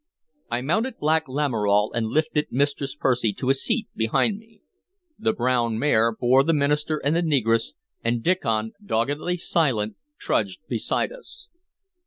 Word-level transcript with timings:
I 0.49 0.61
mounted 0.61 0.97
Black 0.97 1.27
Lamoral, 1.27 1.93
and 1.93 2.07
lifted 2.07 2.47
Mistress 2.51 2.95
Percy 2.95 3.33
to 3.33 3.51
a 3.51 3.53
seat 3.53 3.87
behind 3.95 4.39
me. 4.39 4.61
The 5.19 5.31
brown 5.31 5.77
mare 5.77 6.11
bore 6.11 6.43
the 6.43 6.55
minister 6.55 6.97
and 6.97 7.15
the 7.15 7.21
negress, 7.21 7.75
and 8.03 8.23
Diccon, 8.23 8.71
doggedly 8.83 9.37
silent, 9.37 9.97
trudged 10.17 10.61
beside 10.67 11.11
us. 11.11 11.49